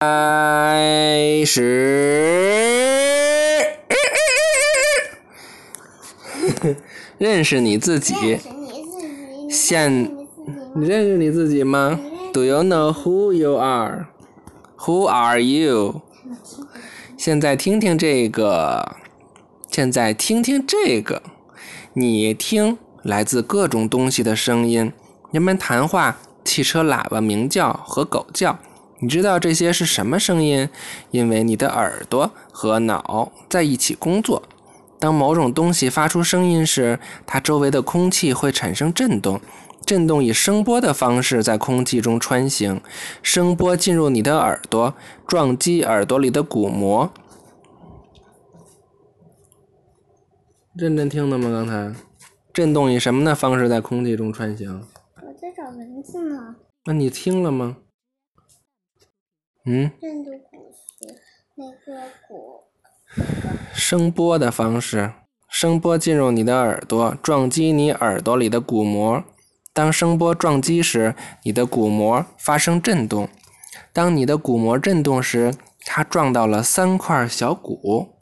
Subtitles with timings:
[0.00, 1.66] 开始，
[7.18, 8.38] 认识你自己。
[9.50, 10.04] 现
[10.76, 11.98] 你认识你自己吗
[12.32, 14.06] ？Do you know who you are?
[14.76, 16.02] Who are you?
[17.16, 18.98] 现在听听这个，
[19.68, 21.20] 现在听听这个，
[21.94, 24.92] 你听来自各种东西的声音，
[25.32, 28.60] 人们谈话、汽车喇叭鸣叫和狗叫。
[29.00, 30.68] 你知道这些是什么声音？
[31.12, 34.42] 因为你的耳朵和脑在一起工作。
[34.98, 39.40] 当某种东西发出声音时，它周围的空气会产生震动，
[39.86, 42.80] 震动以声波的方式在空气中穿行。
[43.22, 44.92] 声波进入你的耳朵，
[45.26, 47.08] 撞击耳朵里的鼓膜。
[50.74, 51.50] 认真听的吗？
[51.50, 51.94] 刚才，
[52.52, 54.82] 震动以什么的方式在空气中穿行？
[55.16, 56.56] 我在找文字呢。
[56.86, 57.76] 那你听了吗？
[59.64, 61.14] 嗯，震动鼓是
[61.56, 62.64] 那个鼓，
[63.74, 65.12] 声波的方式，
[65.48, 69.22] 声波进入你的耳朵，撞击你耳朵里的鼓膜。
[69.74, 73.28] 当声波撞击时，你的鼓膜发生震动。
[73.92, 78.14] 当你的鼓膜震动时，它撞到了三块小鼓。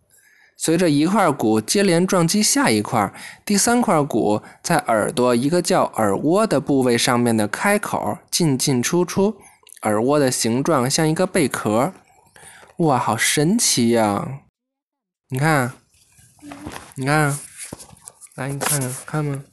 [0.59, 3.13] 随着一块鼓接连撞击下一块，
[3.45, 9.37] 第三块鼓在耳朵一个叫耳蜗的部位上面的开口进进出出。
[9.87, 11.93] 耳蜗的形状像一个贝壳，
[12.79, 14.43] 哇，好神奇呀！
[15.29, 15.75] 你看，
[16.97, 17.39] 你看，
[18.35, 19.45] 来，你看看，看吗？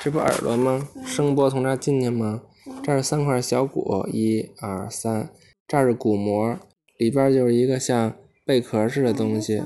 [0.00, 0.88] 这不耳朵吗？
[1.04, 2.42] 声波从这儿进去吗？
[2.84, 5.32] 这是三块小骨，一二三，
[5.66, 6.56] 这儿是鼓膜，
[6.96, 9.60] 里边就是一个像贝壳似的东西。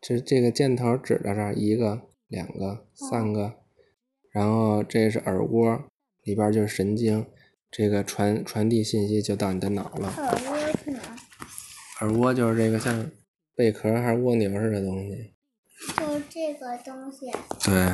[0.00, 3.54] 这这个箭头指着这儿，一个、两个、三个，
[4.30, 5.84] 然后这是耳蜗，
[6.22, 7.26] 里边就是神经。
[7.70, 10.12] 这个传传递信息就到你的脑了。
[10.16, 11.00] 耳蜗是哪？
[12.00, 13.10] 耳蜗就是这个像
[13.54, 15.34] 贝壳还是蜗牛似的东西。
[15.96, 17.30] 就是这个东西。
[17.64, 17.92] 对，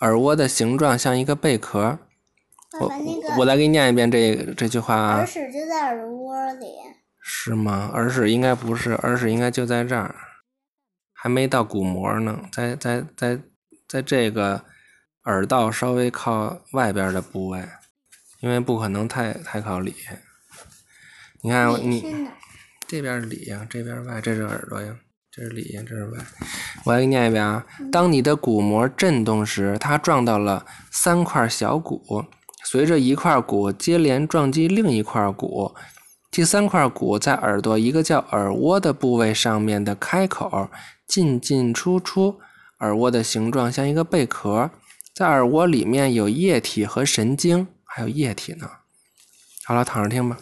[0.00, 1.98] 耳蜗的形状像一个贝壳。
[2.80, 5.16] 爸爸，那个我来给你念一遍这这句话啊。
[5.16, 6.66] 耳屎就在耳蜗里。
[7.20, 7.90] 是吗？
[7.92, 10.14] 耳屎应该不是，耳屎应该就在这儿，
[11.12, 13.38] 还没到鼓膜呢，在在在
[13.86, 14.64] 在这个
[15.24, 17.62] 耳道稍微靠外边的部位。
[18.42, 19.94] 因为不可能太太靠里，
[21.42, 22.28] 你看你
[22.88, 24.96] 这边是里呀，这边外，这是耳朵呀，
[25.30, 26.18] 这是里呀，这是外。
[26.84, 27.64] 我来给你念一遍啊。
[27.92, 32.24] 当你的鼓膜震动时，它撞到了三块小鼓，
[32.64, 35.72] 随着一块鼓接连撞击另一块鼓，
[36.32, 40.68] 第三块骨在耳朵一个叫耳蜗的部位上面的开口
[41.06, 42.40] 进进出出，
[42.80, 44.68] 耳蜗的形状像一个贝壳，
[45.14, 47.68] 在耳蜗里面有液体和神经。
[47.94, 48.68] 还有液体呢。
[49.64, 50.38] 好了，躺着听吧。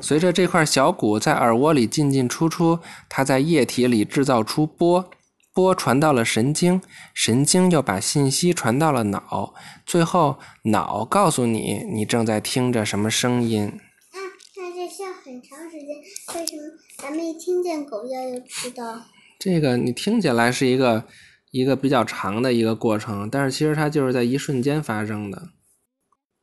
[0.00, 2.78] 随着这块小鼓在耳蜗里进进出出，
[3.08, 5.10] 它在液体里制造出波，
[5.52, 6.80] 波传到了神经，
[7.12, 9.54] 神经又把信息传到了脑，
[9.84, 13.64] 最后脑告诉你你正在听着什么声音。
[13.66, 14.18] 啊，
[14.56, 15.88] 那这需要很长时间。
[16.36, 16.62] 为什么
[16.98, 19.02] 咱们一听见狗叫就知道？
[19.40, 21.04] 这个你听起来是一个
[21.50, 25.48] 一个比较长的一个过程，但是其实它就是在一瞬间发生的。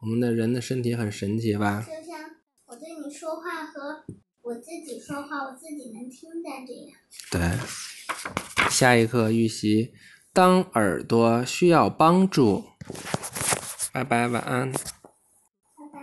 [0.04, 1.88] 我们的人的身体很神奇吧？
[1.96, 2.20] 就像
[2.68, 4.04] 我对你说话和
[4.42, 6.92] 我自己说话，我自己能听见这样。
[7.32, 9.94] 对，下一课预习，
[10.34, 12.66] 当耳朵需要帮助。
[13.94, 14.74] 拜拜，晚安。